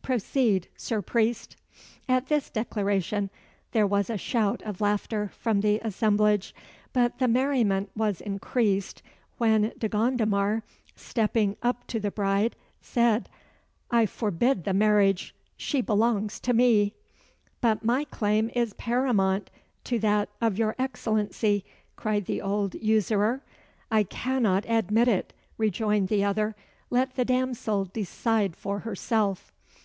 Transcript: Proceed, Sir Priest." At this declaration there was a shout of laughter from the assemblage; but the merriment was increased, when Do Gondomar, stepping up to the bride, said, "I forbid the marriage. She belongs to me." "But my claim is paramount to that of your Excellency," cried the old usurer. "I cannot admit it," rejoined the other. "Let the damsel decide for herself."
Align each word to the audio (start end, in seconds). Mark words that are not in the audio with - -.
Proceed, 0.00 0.68
Sir 0.76 1.02
Priest." 1.02 1.56
At 2.08 2.28
this 2.28 2.50
declaration 2.50 3.30
there 3.72 3.84
was 3.84 4.08
a 4.08 4.16
shout 4.16 4.62
of 4.62 4.80
laughter 4.80 5.28
from 5.36 5.60
the 5.60 5.80
assemblage; 5.82 6.54
but 6.92 7.18
the 7.18 7.26
merriment 7.26 7.90
was 7.96 8.20
increased, 8.20 9.02
when 9.38 9.72
Do 9.76 9.88
Gondomar, 9.88 10.62
stepping 10.94 11.56
up 11.64 11.84
to 11.88 11.98
the 11.98 12.12
bride, 12.12 12.54
said, 12.80 13.28
"I 13.90 14.06
forbid 14.06 14.62
the 14.62 14.72
marriage. 14.72 15.34
She 15.56 15.80
belongs 15.80 16.38
to 16.42 16.52
me." 16.52 16.94
"But 17.60 17.84
my 17.84 18.04
claim 18.04 18.52
is 18.54 18.74
paramount 18.74 19.50
to 19.82 19.98
that 19.98 20.28
of 20.40 20.56
your 20.56 20.76
Excellency," 20.78 21.64
cried 21.96 22.26
the 22.26 22.40
old 22.40 22.76
usurer. 22.76 23.42
"I 23.90 24.04
cannot 24.04 24.64
admit 24.68 25.08
it," 25.08 25.32
rejoined 25.56 26.06
the 26.06 26.22
other. 26.22 26.54
"Let 26.88 27.16
the 27.16 27.24
damsel 27.24 27.86
decide 27.86 28.54
for 28.54 28.78
herself." 28.78 29.50